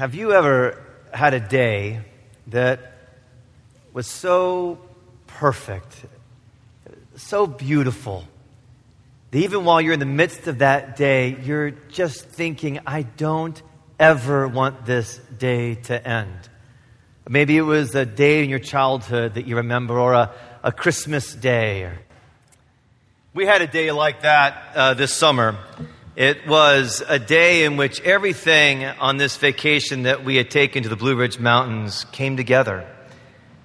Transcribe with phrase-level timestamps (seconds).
[0.00, 2.00] Have you ever had a day
[2.46, 2.94] that
[3.92, 4.78] was so
[5.26, 5.94] perfect,
[7.16, 8.24] so beautiful,
[9.30, 13.62] that even while you're in the midst of that day, you're just thinking, I don't
[13.98, 16.48] ever want this day to end?
[17.28, 20.32] Maybe it was a day in your childhood that you remember, or a,
[20.62, 21.92] a Christmas day.
[23.34, 25.58] We had a day like that uh, this summer.
[26.20, 30.90] It was a day in which everything on this vacation that we had taken to
[30.90, 32.86] the Blue Ridge Mountains came together.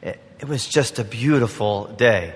[0.02, 2.34] It, it was just a beautiful day.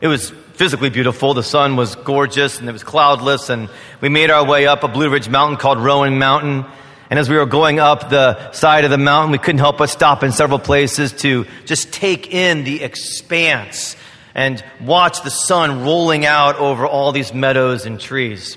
[0.00, 1.34] It was physically beautiful.
[1.34, 3.68] The sun was gorgeous and it was cloudless, and
[4.00, 6.64] we made our way up a Blue Ridge mountain called Roan Mountain.
[7.08, 9.86] And as we were going up the side of the mountain, we couldn't help but
[9.86, 13.94] stop in several places to just take in the expanse
[14.34, 18.56] and watch the sun rolling out over all these meadows and trees.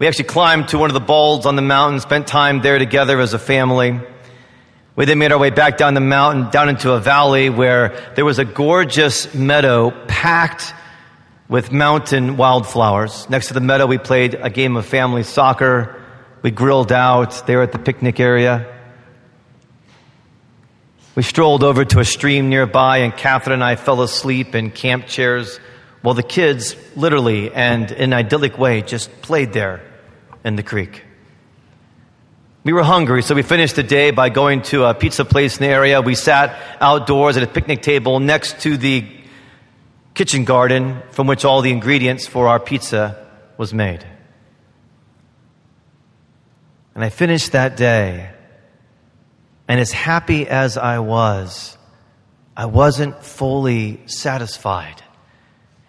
[0.00, 3.20] We actually climbed to one of the balds on the mountain, spent time there together
[3.20, 4.00] as a family.
[4.96, 8.24] We then made our way back down the mountain, down into a valley where there
[8.24, 10.72] was a gorgeous meadow packed
[11.50, 13.28] with mountain wildflowers.
[13.28, 16.02] Next to the meadow, we played a game of family soccer.
[16.40, 18.74] We grilled out there at the picnic area.
[21.14, 25.08] We strolled over to a stream nearby, and Catherine and I fell asleep in camp
[25.08, 25.60] chairs
[26.00, 29.82] while the kids, literally and in an idyllic way, just played there
[30.44, 31.04] in the creek.
[32.62, 35.62] We were hungry, so we finished the day by going to a pizza place in
[35.62, 36.02] the area.
[36.02, 39.06] We sat outdoors at a picnic table next to the
[40.12, 44.06] kitchen garden from which all the ingredients for our pizza was made.
[46.94, 48.30] And I finished that day,
[49.66, 51.78] and as happy as I was,
[52.54, 55.02] I wasn't fully satisfied.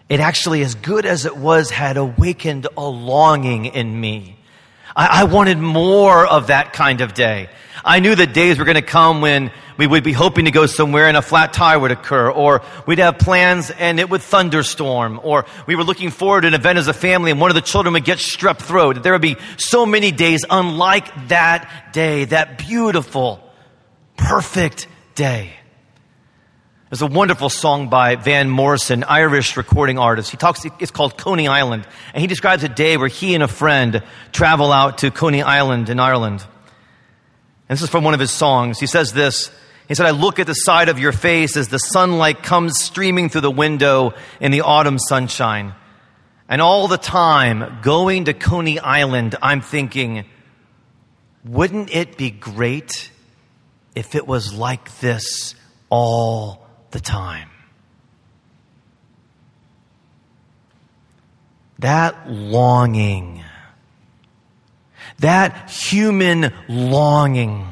[0.08, 4.38] It actually, as good as it was, had awakened a longing in me
[4.94, 7.48] I, I wanted more of that kind of day.
[7.84, 10.66] I knew that days were going to come when we would be hoping to go
[10.66, 15.20] somewhere and a flat tire would occur, or we'd have plans and it would thunderstorm,
[15.22, 17.62] or we were looking forward to an event as a family and one of the
[17.62, 19.02] children would get strep throat.
[19.02, 23.42] There would be so many days unlike that day, that beautiful,
[24.16, 25.54] perfect day.
[26.92, 30.30] There's a wonderful song by Van Morrison, Irish recording artist.
[30.30, 31.86] He talks, it's called Coney Island.
[32.12, 35.88] And he describes a day where he and a friend travel out to Coney Island
[35.88, 36.44] in Ireland.
[37.66, 38.78] And this is from one of his songs.
[38.78, 39.50] He says this.
[39.88, 43.30] He said, I look at the side of your face as the sunlight comes streaming
[43.30, 45.74] through the window in the autumn sunshine.
[46.46, 50.26] And all the time, going to Coney Island, I'm thinking,
[51.42, 53.10] wouldn't it be great
[53.94, 55.54] if it was like this
[55.88, 56.61] all
[56.92, 57.48] the time.
[61.80, 63.42] That longing,
[65.18, 67.66] that human longing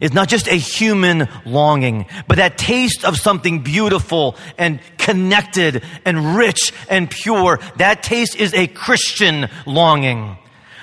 [0.00, 6.36] is not just a human longing, but that taste of something beautiful and connected and
[6.36, 7.58] rich and pure.
[7.76, 10.36] That taste is a Christian longing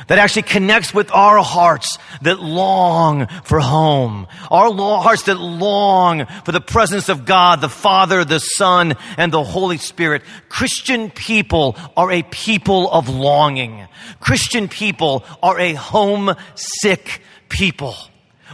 [0.07, 4.27] that actually connects with our hearts that long for home.
[4.49, 9.43] Our hearts that long for the presence of God, the Father, the Son, and the
[9.43, 10.23] Holy Spirit.
[10.49, 13.87] Christian people are a people of longing.
[14.19, 17.95] Christian people are a homesick people.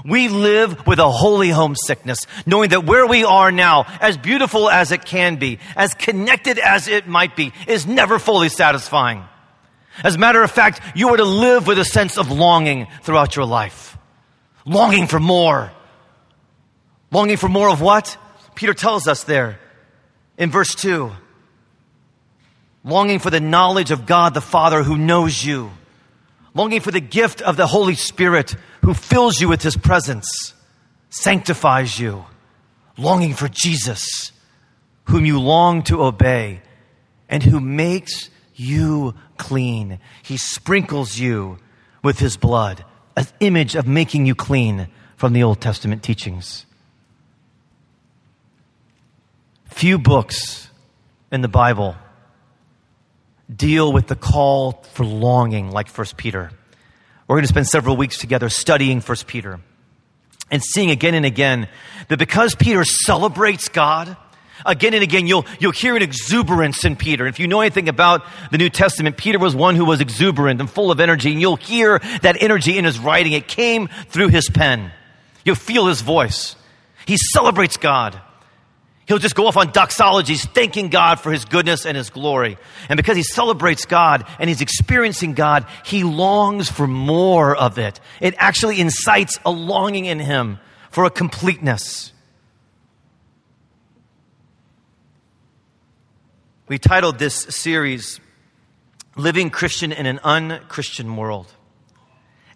[0.06, 4.92] We live with a holy homesickness, knowing that where we are now, as beautiful as
[4.92, 9.24] it can be, as connected as it might be, is never fully satisfying.
[10.04, 13.36] As a matter of fact, you are to live with a sense of longing throughout
[13.36, 13.98] your life.
[14.66, 15.72] Longing for more.
[17.12, 18.18] Longing for more of what?
[18.56, 19.60] Peter tells us there
[20.38, 21.12] in verse 2.
[22.84, 25.72] Longing for the knowledge of God the Father who knows you.
[26.54, 30.54] Longing for the gift of the Holy Spirit who fills you with his presence,
[31.10, 32.26] sanctifies you.
[32.98, 34.32] Longing for Jesus,
[35.06, 36.62] whom you long to obey,
[37.30, 40.00] and who makes you clean.
[40.24, 41.60] He sprinkles you
[42.04, 42.84] with his blood,
[43.16, 46.66] an image of making you clean from the Old Testament teachings.
[49.66, 50.70] Few books
[51.32, 51.96] in the Bible
[53.54, 56.52] deal with the call for longing like 1 Peter.
[57.28, 59.60] We're going to spend several weeks together studying 1 Peter
[60.50, 61.68] and seeing again and again
[62.08, 64.16] that because Peter celebrates God,
[64.66, 67.28] Again and again, you'll, you'll hear an exuberance in Peter.
[67.28, 70.70] If you know anything about the New Testament, Peter was one who was exuberant and
[70.70, 73.34] full of energy, and you'll hear that energy in his writing.
[73.34, 74.92] It came through his pen.
[75.46, 76.56] You'll feel his voice.
[77.06, 78.20] He celebrates God.
[79.08, 82.58] He'll just go off on doxologies, thanking God for his goodness and his glory.
[82.90, 88.02] And because he celebrates God and he's experiencing God, he longs for more of it.
[88.20, 90.60] It actually incites a longing in him
[90.92, 92.12] for a completeness.
[96.70, 98.20] We titled this series,
[99.16, 101.48] Living Christian in an Unchristian World.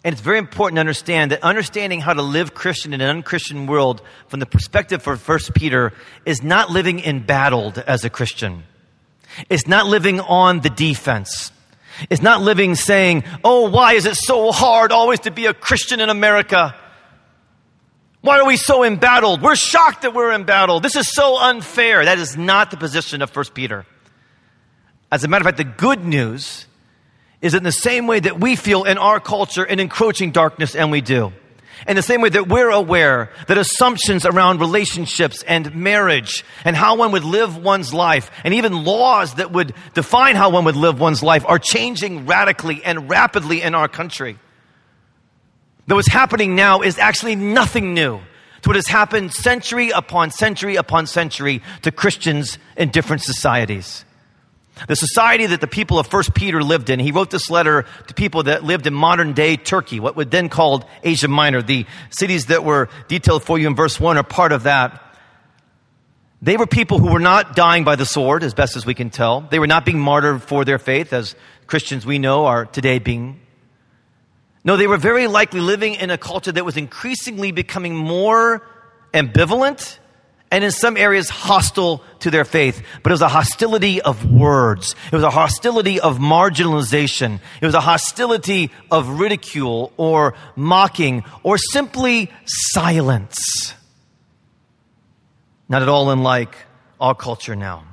[0.04, 3.66] And it's very important to understand that understanding how to live Christian in an unchristian
[3.66, 5.94] world from the perspective of 1 Peter
[6.26, 8.64] is not living embattled as a Christian.
[9.48, 11.50] It's not living on the defense.
[12.10, 16.00] It's not living saying, oh, why is it so hard always to be a Christian
[16.00, 16.74] in America?
[18.20, 19.40] Why are we so embattled?
[19.40, 20.82] We're shocked that we're embattled.
[20.82, 22.04] This is so unfair.
[22.04, 23.86] That is not the position of 1 Peter.
[25.12, 26.66] As a matter of fact, the good news
[27.42, 30.90] is in the same way that we feel in our culture an encroaching darkness, and
[30.90, 31.34] we do.
[31.86, 36.96] In the same way that we're aware that assumptions around relationships and marriage and how
[36.96, 40.98] one would live one's life and even laws that would define how one would live
[40.98, 44.38] one's life are changing radically and rapidly in our country.
[45.88, 48.20] That what's happening now is actually nothing new
[48.62, 54.04] to what has happened century upon century upon century to Christians in different societies.
[54.88, 58.14] The society that the people of First Peter lived in, he wrote this letter to
[58.14, 61.62] people that lived in modern day Turkey, what would then called Asia Minor.
[61.62, 65.00] The cities that were detailed for you in verse 1 are part of that.
[66.40, 69.10] They were people who were not dying by the sword, as best as we can
[69.10, 69.42] tell.
[69.42, 71.36] They were not being martyred for their faith, as
[71.68, 73.40] Christians we know are today being.
[74.64, 78.66] No, they were very likely living in a culture that was increasingly becoming more
[79.14, 79.98] ambivalent
[80.52, 82.82] and in some areas hostile to their faith.
[83.02, 84.94] But it was a hostility of words.
[85.06, 87.40] It was a hostility of marginalization.
[87.60, 93.74] It was a hostility of ridicule or mocking or simply silence.
[95.70, 96.54] Not at all unlike
[97.00, 97.84] our culture now.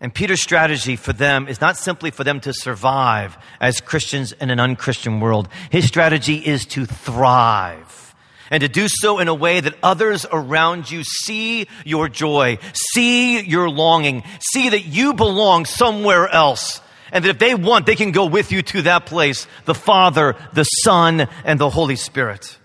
[0.00, 4.48] And Peter's strategy for them is not simply for them to survive as Christians in
[4.48, 5.48] an unchristian world.
[5.70, 8.11] His strategy is to thrive
[8.52, 13.40] and to do so in a way that others around you see your joy, see
[13.40, 14.22] your longing,
[14.52, 16.82] see that you belong somewhere else.
[17.12, 20.36] And that if they want, they can go with you to that place the Father,
[20.52, 22.58] the Son, and the Holy Spirit.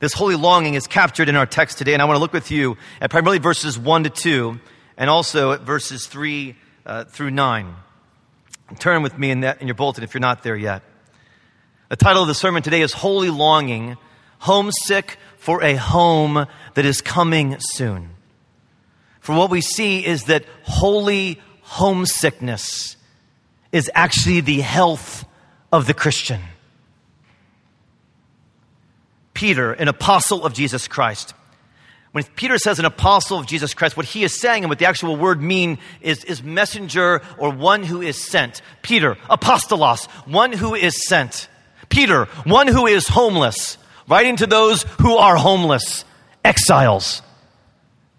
[0.00, 2.50] This holy longing is captured in our text today, and I want to look with
[2.50, 4.60] you at primarily verses 1 to 2,
[4.98, 6.54] and also at verses 3
[6.84, 7.74] uh, through 9.
[8.78, 10.82] Turn with me in, that, in your bulletin if you're not there yet.
[11.88, 13.96] The title of the sermon today is Holy Longing
[14.40, 18.10] homesick for a home that is coming soon.
[19.20, 22.96] For what we see is that holy homesickness
[23.70, 25.24] is actually the health
[25.72, 26.40] of the Christian.
[29.34, 31.34] Peter, an apostle of Jesus Christ,
[32.12, 34.86] when Peter says an apostle of Jesus Christ, what he is saying and what the
[34.86, 38.62] actual word mean is, is messenger or one who is sent.
[38.82, 41.48] Peter, apostolos, one who is sent.
[41.88, 46.04] Peter, one who is homeless writing to those who are homeless,
[46.44, 47.22] exiles,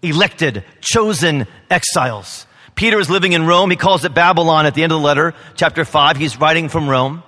[0.02, 2.46] elected, chosen exiles.
[2.74, 3.70] Peter is living in Rome.
[3.70, 6.16] He calls it Babylon at the end of the letter, chapter 5.
[6.16, 7.22] He's writing from Rome.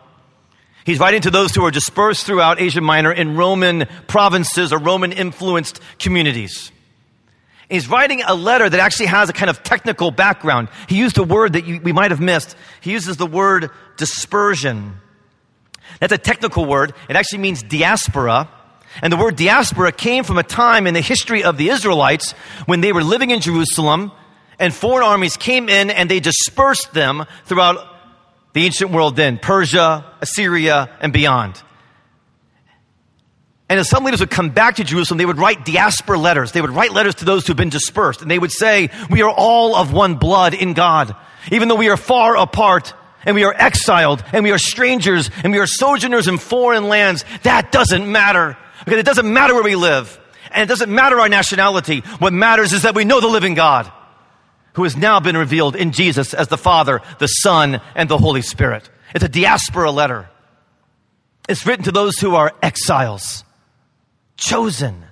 [0.85, 5.13] He's writing to those who are dispersed throughout Asia Minor in Roman provinces or Roman
[5.13, 6.71] influenced communities.
[7.71, 10.69] He's writing a letter that actually has a kind of technical background.
[10.89, 12.55] He used a word that you, we might have missed.
[12.83, 14.95] He uses the word dispersion.
[16.01, 16.95] That's a technical word.
[17.09, 18.49] It actually means diaspora.
[19.03, 22.33] And the word diaspora came from a time in the history of the Israelites
[22.67, 24.13] when they were living in Jerusalem
[24.59, 27.87] and foreign armies came in and they dispersed them throughout
[28.53, 31.61] the ancient world then Persia, Assyria, and beyond.
[33.69, 36.53] And as some leaders would come back to Jerusalem, they would write diaspora letters.
[36.53, 38.23] They would write letters to those who've been dispersed.
[38.23, 41.17] And they would say, We are all of one blood in God.
[41.51, 42.95] Even though we are far apart,
[43.27, 47.25] and we are exiled and we are strangers and we are sojourners in foreign lands,
[47.43, 48.57] that doesn't matter.
[48.85, 50.21] Because it doesn't matter where we live.
[50.51, 52.01] And it doesn't matter our nationality.
[52.19, 53.91] What matters is that we know the living God
[54.75, 58.43] who has now been revealed in Jesus as the Father, the Son, and the Holy
[58.43, 58.89] Spirit.
[59.15, 60.29] It's a diaspora letter.
[61.49, 63.45] It's written to those who are exiles,
[64.37, 65.05] chosen,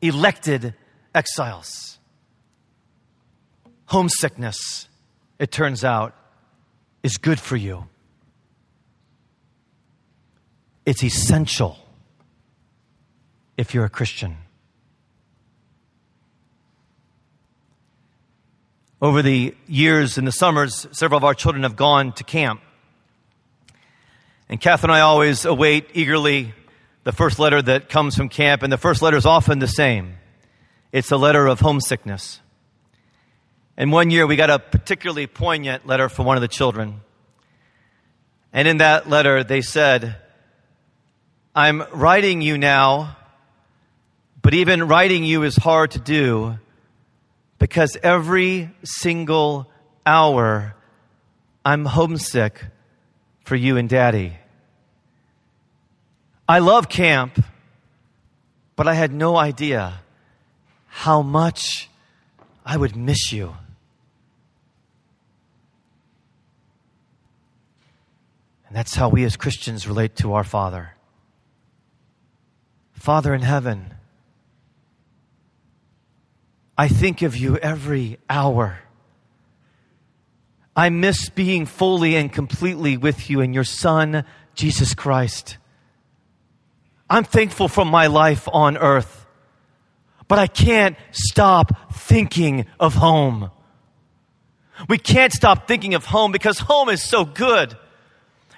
[0.00, 0.74] elected
[1.14, 1.98] exiles.
[3.86, 4.88] Homesickness,
[5.38, 6.14] it turns out,
[7.06, 7.86] is good for you.
[10.84, 11.78] It's essential
[13.56, 14.36] if you're a Christian.
[19.00, 22.60] Over the years in the summers, several of our children have gone to camp.
[24.48, 26.54] And Kath and I always await eagerly
[27.04, 30.14] the first letter that comes from camp, and the first letter is often the same.
[30.90, 32.40] It's a letter of homesickness.
[33.76, 37.00] And one year we got a particularly poignant letter from one of the children.
[38.52, 40.16] And in that letter they said,
[41.54, 43.16] I'm writing you now,
[44.42, 46.58] but even writing you is hard to do
[47.58, 49.70] because every single
[50.04, 50.74] hour
[51.64, 52.64] I'm homesick
[53.44, 54.36] for you and daddy.
[56.48, 57.44] I love camp,
[58.76, 60.00] but I had no idea
[60.86, 61.90] how much
[62.64, 63.54] I would miss you.
[68.68, 70.92] And that's how we as Christians relate to our Father.
[72.92, 73.94] Father in heaven,
[76.76, 78.80] I think of you every hour.
[80.74, 85.56] I miss being fully and completely with you and your Son, Jesus Christ.
[87.08, 89.26] I'm thankful for my life on earth,
[90.28, 93.50] but I can't stop thinking of home.
[94.88, 97.76] We can't stop thinking of home because home is so good.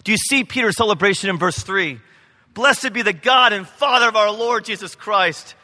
[0.08, 2.00] Do you see Peter's celebration in verse 3?
[2.54, 5.54] Blessed be the God and Father of our Lord Jesus Christ.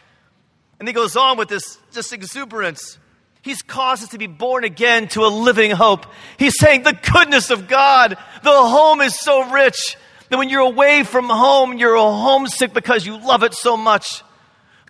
[0.78, 2.98] And he goes on with this just exuberance.
[3.40, 6.04] He's caused us to be born again to a living hope.
[6.38, 9.96] He's saying the goodness of God, the home is so rich
[10.28, 14.22] that when you're away from home, you're homesick because you love it so much.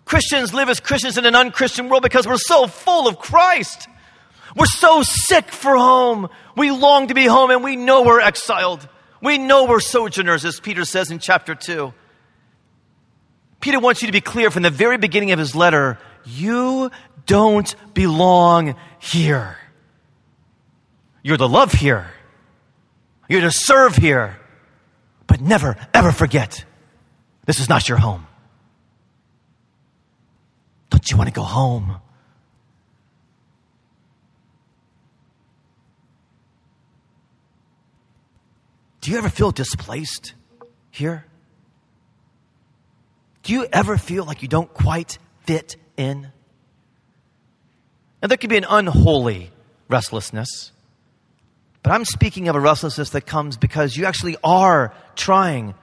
[0.03, 3.87] Christians live as Christians in an unchristian world because we're so full of Christ.
[4.53, 6.27] We're so sick for home.
[6.57, 8.89] We long to be home and we know we're exiled.
[9.25, 11.91] We know we're sojourners, as Peter says in chapter 2.
[13.59, 16.91] Peter wants you to be clear from the very beginning of his letter you
[17.25, 19.57] don't belong here.
[21.23, 22.07] You're to love here,
[23.27, 24.39] you're to serve here,
[25.25, 26.63] but never, ever forget
[27.45, 28.27] this is not your home.
[30.91, 31.95] Don't you want to go home?
[39.05, 40.33] Do you ever feel displaced
[40.89, 41.27] here?
[43.43, 46.31] Do you ever feel like you don't quite fit in?
[48.19, 49.51] Now, there could be an unholy
[49.89, 50.71] restlessness,
[51.83, 55.75] but I'm speaking of a restlessness that comes because you actually are trying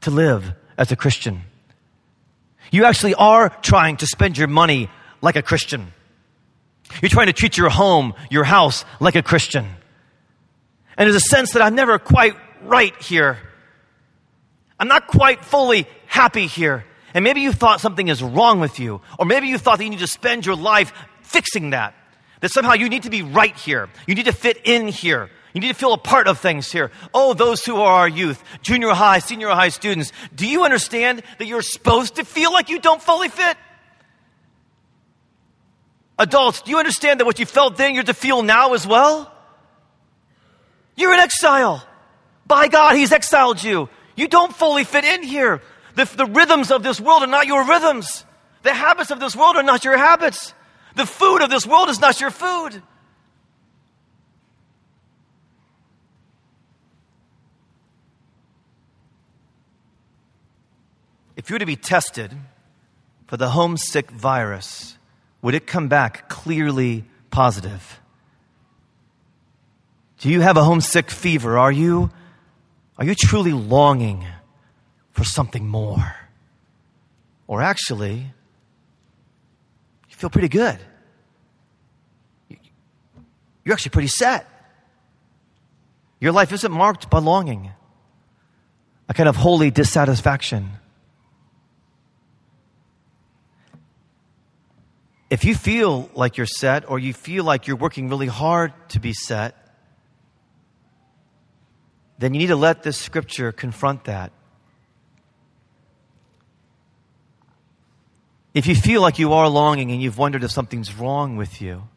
[0.00, 1.42] to live as a Christian.
[2.72, 4.90] You actually are trying to spend your money
[5.22, 5.92] like a Christian.
[7.00, 9.64] You're trying to treat your home, your house, like a Christian.
[10.96, 12.34] And there's a sense that I'm never quite
[12.66, 13.38] right here.
[14.78, 16.84] I'm not quite fully happy here.
[17.14, 19.90] And maybe you thought something is wrong with you, or maybe you thought that you
[19.90, 20.92] need to spend your life
[21.22, 21.94] fixing that.
[22.40, 23.88] That somehow you need to be right here.
[24.06, 25.30] You need to fit in here.
[25.54, 26.90] You need to feel a part of things here.
[27.14, 31.46] Oh, those who are our youth, junior high, senior high students, do you understand that
[31.46, 33.56] you're supposed to feel like you don't fully fit?
[36.18, 39.32] Adults, do you understand that what you felt then you're to feel now as well?
[40.96, 41.86] You're in exile.
[42.46, 43.88] By God, He's exiled you.
[44.16, 45.62] You don't fully fit in here.
[45.94, 48.24] The, the rhythms of this world are not your rhythms.
[48.62, 50.54] The habits of this world are not your habits.
[50.96, 52.82] The food of this world is not your food.
[61.36, 62.32] If you were to be tested
[63.26, 64.96] for the homesick virus,
[65.42, 68.00] would it come back clearly positive?
[70.20, 71.58] Do you have a homesick fever?
[71.58, 72.10] Are you,
[72.96, 74.24] are you truly longing
[75.12, 76.14] for something more?
[77.46, 78.14] Or actually,
[80.08, 80.78] you feel pretty good.
[83.64, 84.48] You're actually pretty set.
[86.20, 87.72] Your life isn't marked by longing,
[89.08, 90.70] a kind of holy dissatisfaction.
[95.30, 99.00] If you feel like you're set or you feel like you're working really hard to
[99.00, 99.63] be set,
[102.18, 104.32] then you need to let this scripture confront that.
[108.54, 111.88] If you feel like you are longing and you've wondered if something's wrong with you,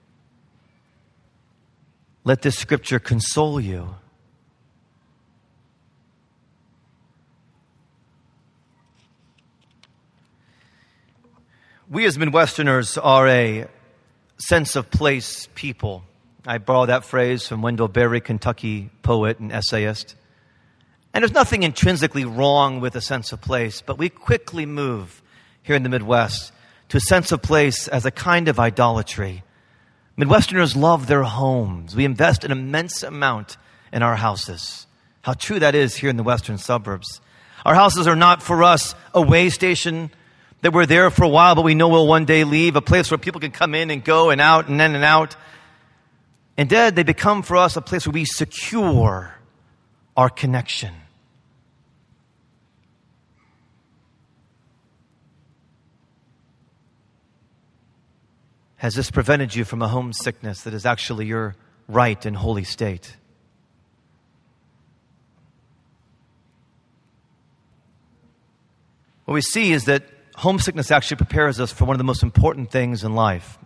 [2.23, 3.95] let this scripture console you.
[11.89, 13.67] We as Midwesterners are a
[14.37, 16.03] sense of place people.
[16.47, 20.15] I borrow that phrase from Wendell Berry, Kentucky poet and essayist.
[21.13, 25.21] And there's nothing intrinsically wrong with a sense of place, but we quickly move
[25.61, 26.53] here in the Midwest
[26.87, 29.43] to a sense of place as a kind of idolatry.
[30.17, 31.97] Midwesterners love their homes.
[31.97, 33.57] We invest an immense amount
[33.91, 34.87] in our houses.
[35.23, 37.19] How true that is here in the western suburbs.
[37.65, 40.11] Our houses are not for us a way station,
[40.61, 43.11] that we're there for a while, but we know we'll one day leave, a place
[43.11, 45.35] where people can come in and go and out and in and out.
[46.57, 49.35] Instead, they become for us a place where we secure
[50.15, 50.93] our connection.
[58.77, 61.55] Has this prevented you from a homesickness that is actually your
[61.87, 63.17] right and holy state?
[69.25, 70.03] What we see is that
[70.35, 73.57] homesickness actually prepares us for one of the most important things in life.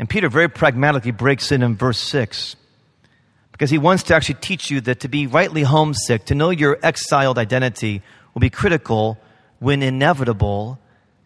[0.00, 2.56] And Peter very pragmatically breaks in in verse 6
[3.52, 6.78] because he wants to actually teach you that to be rightly homesick, to know your
[6.82, 8.00] exiled identity,
[8.32, 9.18] will be critical
[9.58, 10.78] when inevitable,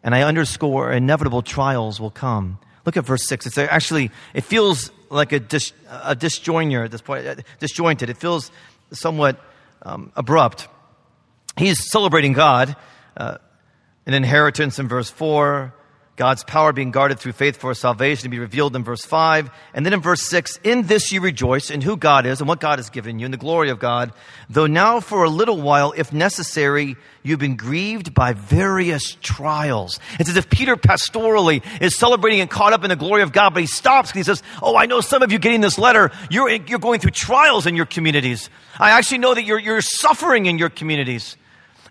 [0.03, 2.59] and I underscore inevitable trials will come.
[2.85, 3.47] Look at verse 6.
[3.47, 8.11] It's actually, it feels like a, dis, a disjoiner at this point, uh, disjointed.
[8.11, 8.51] It feels
[8.91, 9.41] somewhat
[9.83, 10.67] um, abrupt.
[11.57, 12.75] He's celebrating God,
[13.17, 13.39] uh,
[14.05, 15.73] an inheritance in verse 4,
[16.17, 19.51] God's power being guarded through faith for salvation to be revealed in verse 5.
[19.75, 22.61] And then in verse 6, in this you rejoice in who God is and what
[22.61, 24.13] God has given you and the glory of God,
[24.49, 26.95] though now for a little while, if necessary,
[27.25, 29.99] you've been grieved by various trials.
[30.21, 33.53] It's as if Peter pastorally is celebrating and caught up in the glory of God,
[33.53, 36.13] but he stops and he says, Oh, I know some of you getting this letter,
[36.31, 38.51] you're, you're going through trials in your communities.
[38.79, 41.37] I actually know that you're, you're suffering in your communities.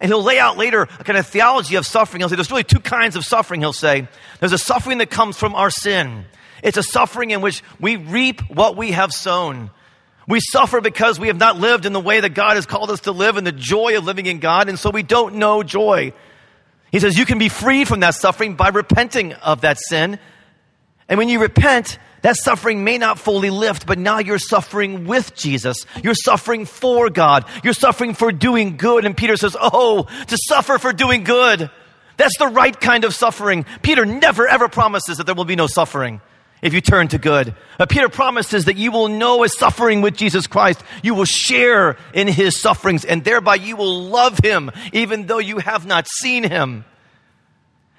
[0.01, 2.21] And he'll lay out later a kind of theology of suffering.
[2.21, 4.07] He'll say there's really two kinds of suffering, he'll say.
[4.39, 6.25] There's a suffering that comes from our sin.
[6.63, 9.69] It's a suffering in which we reap what we have sown.
[10.27, 13.01] We suffer because we have not lived in the way that God has called us
[13.01, 16.13] to live and the joy of living in God, and so we don't know joy.
[16.91, 20.19] He says you can be freed from that suffering by repenting of that sin.
[21.09, 25.35] And when you repent, that suffering may not fully lift, but now you're suffering with
[25.35, 25.85] Jesus.
[26.01, 27.45] You're suffering for God.
[27.63, 29.05] You're suffering for doing good.
[29.05, 31.69] And Peter says, Oh, to suffer for doing good.
[32.15, 33.65] That's the right kind of suffering.
[33.81, 36.21] Peter never ever promises that there will be no suffering
[36.61, 37.55] if you turn to good.
[37.77, 40.81] But Peter promises that you will know a suffering with Jesus Christ.
[41.03, 45.57] You will share in his sufferings and thereby you will love him even though you
[45.57, 46.85] have not seen him.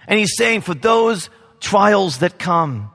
[0.08, 1.28] And he's saying for those
[1.60, 2.90] trials that come,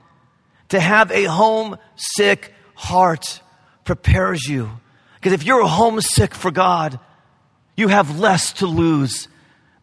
[0.69, 3.41] to have a homesick heart
[3.83, 4.69] prepares you.
[5.15, 6.99] Because if you're homesick for God,
[7.75, 9.27] you have less to lose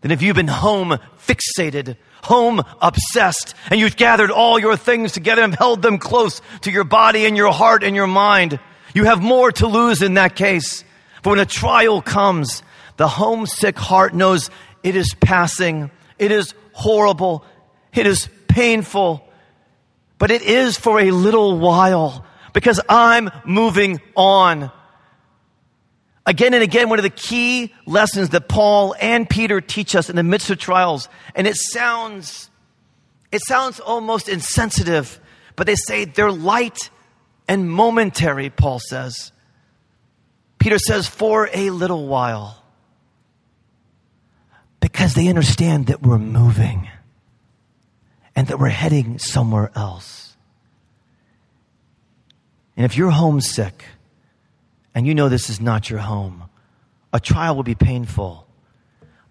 [0.01, 5.42] than if you've been home fixated, home obsessed, and you've gathered all your things together
[5.42, 8.59] and held them close to your body and your heart and your mind.
[8.94, 10.85] You have more to lose in that case.
[11.22, 12.62] But when a trial comes,
[12.96, 14.51] the homesick heart knows
[14.83, 17.44] it is passing, it is horrible,
[17.92, 19.25] it is painful,
[20.18, 24.70] but it is for a little while because I'm moving on.
[26.24, 30.16] Again and again, one of the key lessons that Paul and Peter teach us in
[30.16, 32.50] the midst of trials, and it sounds,
[33.31, 35.20] it sounds almost insensitive,
[35.55, 36.90] but they say they're light
[37.46, 39.33] and momentary, Paul says.
[40.59, 42.62] Peter says, for a little while.
[44.81, 46.88] Because they understand that we're moving
[48.37, 50.37] and that we're heading somewhere else.
[52.77, 53.87] And if you're homesick
[54.94, 56.44] and you know this is not your home,
[57.14, 58.46] a trial will be painful,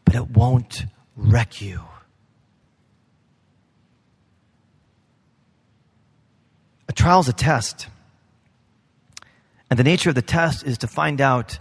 [0.04, 1.82] but it won't wreck you.
[6.89, 7.88] A trial is a test.
[9.70, 11.60] And the nature of the test is to find out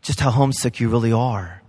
[0.00, 1.63] just how homesick you really are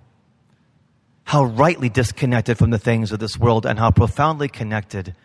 [1.26, 5.16] how rightly disconnected from the things of this world and how profoundly connected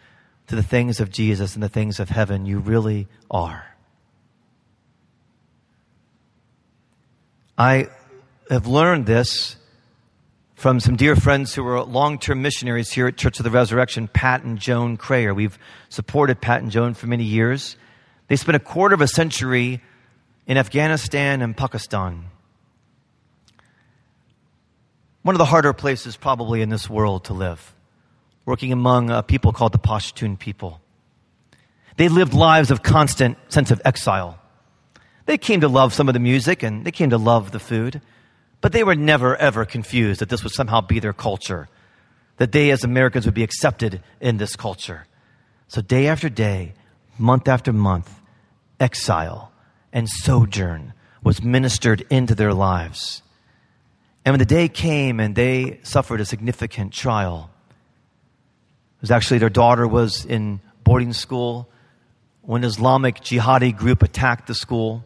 [0.46, 3.76] to the things of Jesus and the things of heaven you really are.
[7.56, 7.88] I
[8.48, 9.56] have learned this
[10.54, 14.08] from some dear friends who are long term missionaries here at Church of the Resurrection,
[14.08, 15.34] Pat and Joan Crayer.
[15.34, 15.58] We've
[15.90, 17.76] supported Pat and Joan for many years.
[18.28, 19.82] They spent a quarter of a century
[20.46, 22.29] in Afghanistan and Pakistan
[25.22, 27.74] one of the harder places probably in this world to live,
[28.46, 30.80] working among a people called the Pashtun people.
[31.96, 34.38] They lived lives of constant sense of exile.
[35.26, 38.00] They came to love some of the music and they came to love the food,
[38.60, 41.68] but they were never ever confused that this would somehow be their culture,
[42.38, 45.04] that they as Americans would be accepted in this culture.
[45.68, 46.72] So day after day,
[47.18, 48.20] month after month,
[48.80, 49.52] exile
[49.92, 53.22] and sojourn was ministered into their lives.
[54.30, 57.50] And when the day came and they suffered a significant trial,
[58.98, 61.68] it was actually their daughter was in boarding school
[62.42, 65.04] when Islamic jihadi group attacked the school.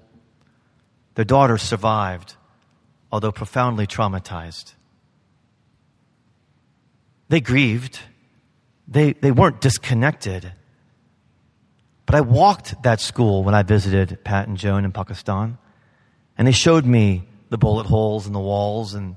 [1.14, 2.36] Their daughter survived,
[3.10, 4.74] although profoundly traumatized.
[7.30, 8.00] They grieved.
[8.86, 10.52] They, they weren't disconnected.
[12.04, 15.56] But I walked that school when I visited Pat and Joan in Pakistan,
[16.36, 19.16] and they showed me the bullet holes in the walls and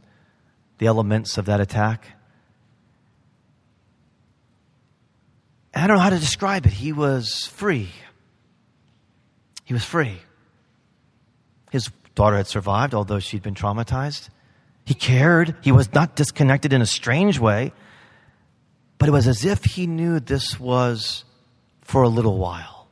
[0.78, 2.08] the elements of that attack.
[5.74, 6.74] I don't know how to describe it.
[6.74, 7.90] He was free.
[9.64, 10.18] He was free.
[11.72, 14.30] His daughter had survived, although she'd been traumatized.
[14.86, 15.56] He cared.
[15.62, 17.74] He was not disconnected in a strange way.
[18.98, 21.26] But it was as if he knew this was
[21.82, 22.88] for a little while.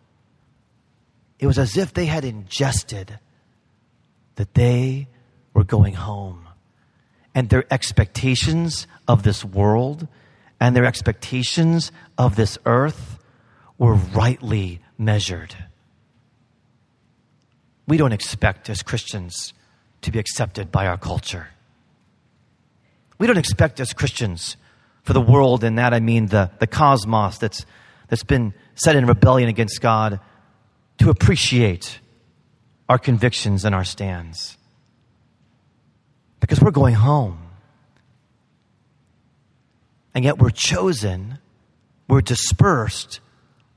[1.40, 3.20] It was as if they had ingested
[4.36, 5.08] that they
[5.56, 6.48] were going home.
[7.34, 10.08] And their expectations of this world
[10.60, 13.18] and their expectations of this earth
[13.78, 15.56] were rightly measured.
[17.88, 19.54] We don't expect as Christians
[20.02, 21.48] to be accepted by our culture.
[23.18, 24.58] We don't expect as Christians
[25.04, 27.66] for the world, and that I mean the, the cosmos that's,
[28.08, 30.20] that's been set in rebellion against God,
[30.98, 32.00] to appreciate
[32.90, 34.58] our convictions and our stands.
[36.46, 37.40] Because we're going home.
[40.14, 41.40] And yet we're chosen,
[42.08, 43.20] we're dispersed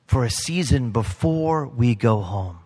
[0.07, 2.59] for a season before we go home.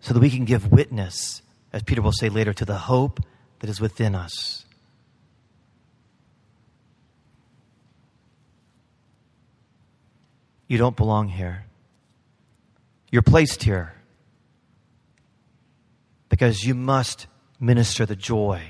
[0.00, 3.20] So that we can give witness, as Peter will say later, to the hope
[3.60, 4.64] that is within us.
[10.66, 11.66] You don't belong here.
[13.12, 13.94] You're placed here
[16.28, 17.28] because you must
[17.62, 18.62] minister the joy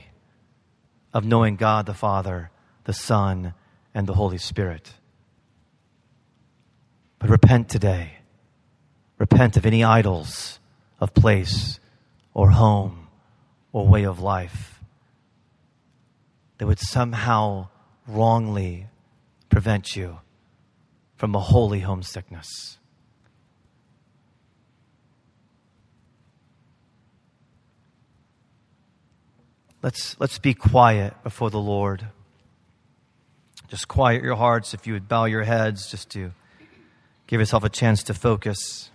[1.12, 2.52] of knowing God the Father
[2.85, 3.55] the Son,
[3.94, 4.94] and the Holy Spirit.
[7.18, 8.18] But repent today.
[9.18, 10.59] Repent of any idols
[10.98, 11.78] of place
[12.35, 13.07] or home
[13.72, 14.81] or way of life
[16.59, 17.68] that would somehow
[18.07, 18.88] wrongly
[19.48, 20.18] prevent you
[21.14, 22.78] from a holy homesickness.
[29.82, 32.06] Let's, let's be quiet before the Lord.
[33.68, 36.32] Just quiet your hearts if you would bow your heads just to
[37.26, 38.90] give yourself a chance to focus.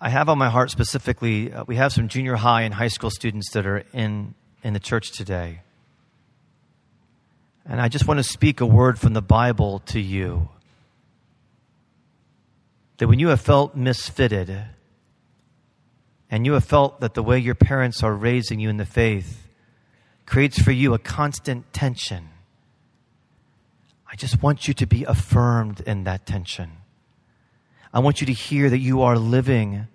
[0.00, 3.10] I have on my heart specifically, uh, we have some junior high and high school
[3.10, 5.60] students that are in, in the church today.
[7.66, 10.48] And I just want to speak a word from the Bible to you.
[12.96, 14.68] That when you have felt misfitted,
[16.34, 19.46] and you have felt that the way your parents are raising you in the faith
[20.26, 22.28] creates for you a constant tension.
[24.10, 26.72] I just want you to be affirmed in that tension.
[27.92, 29.86] I want you to hear that you are living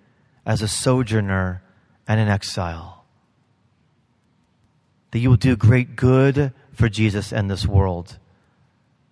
[0.46, 1.62] as a sojourner
[2.08, 3.04] and an exile.
[5.10, 8.18] That you will do great good for Jesus and this world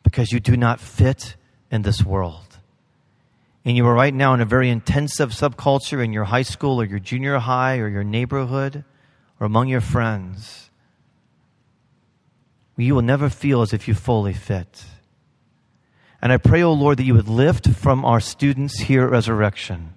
[0.02, 1.36] because you do not fit
[1.70, 2.47] in this world.
[3.68, 6.86] And you are right now in a very intensive subculture in your high school or
[6.86, 8.82] your junior high or your neighborhood
[9.38, 10.68] or among your friends
[12.84, 14.84] you will never feel as if you fully fit.
[16.22, 19.10] And I pray, O oh Lord, that you would lift from our students here at
[19.10, 19.94] Resurrection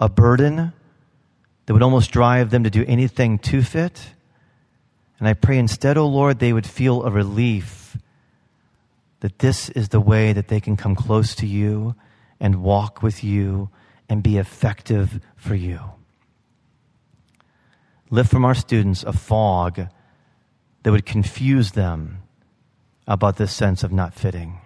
[0.00, 0.72] a burden
[1.66, 4.14] that would almost drive them to do anything to fit.
[5.18, 7.96] And I pray instead, O oh Lord, they would feel a relief
[9.20, 11.94] that this is the way that they can come close to you
[12.40, 13.70] and walk with you
[14.08, 15.80] and be effective for you.
[18.10, 19.86] Lift from our students a fog
[20.82, 22.22] that would confuse them
[23.06, 24.58] about this sense of not fitting.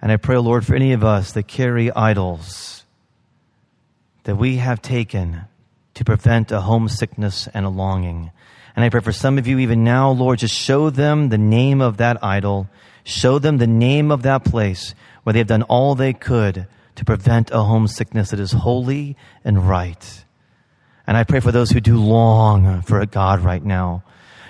[0.00, 2.84] And I pray, Lord, for any of us that carry idols
[4.24, 5.42] that we have taken
[5.94, 8.30] to prevent a homesickness and a longing.
[8.74, 11.80] And I pray for some of you even now, Lord, just show them the name
[11.80, 12.68] of that idol.
[13.04, 17.04] Show them the name of that place where they have done all they could to
[17.04, 20.24] prevent a homesickness that is holy and right.
[21.06, 24.04] And I pray for those who do long for a God right now.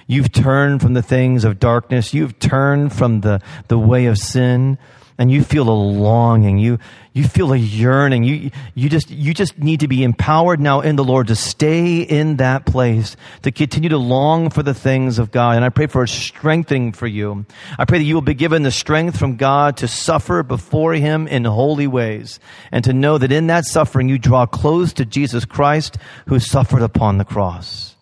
[0.07, 2.12] You've turned from the things of darkness.
[2.12, 4.79] You've turned from the, the way of sin
[5.18, 6.59] and you feel a longing.
[6.59, 6.79] You,
[7.12, 8.25] you feel a yearning.
[8.25, 12.01] You, you just, you just need to be empowered now in the Lord to stay
[12.01, 15.57] in that place, to continue to long for the things of God.
[15.57, 17.44] And I pray for a strengthening for you.
[17.79, 21.29] I pray that you will be given the strength from God to suffer before Him
[21.29, 25.44] in holy ways and to know that in that suffering you draw close to Jesus
[25.44, 27.96] Christ who suffered upon the cross.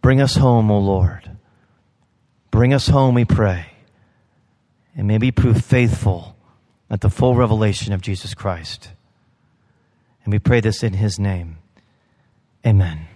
[0.00, 1.30] Bring us home, O Lord.
[2.50, 3.73] Bring us home, we pray
[4.96, 6.36] and may we prove faithful
[6.90, 8.90] at the full revelation of Jesus Christ.
[10.24, 11.58] And we pray this in his name.
[12.66, 13.08] Amen.